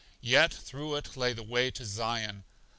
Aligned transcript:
Yet 0.19 0.51
through 0.51 0.95
it 0.95 1.15
lay 1.15 1.31
the 1.33 1.43
way 1.43 1.69
to 1.69 1.85
Zion. 1.85 2.43